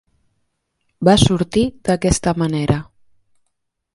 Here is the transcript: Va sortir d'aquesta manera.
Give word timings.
Va 1.09 1.13
sortir 1.25 1.65
d'aquesta 1.89 2.35
manera. 2.45 2.81